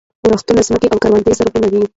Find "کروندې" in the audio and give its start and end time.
1.03-1.37